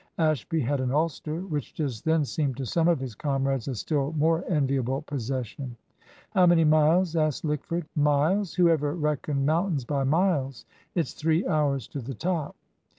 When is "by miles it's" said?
9.85-11.13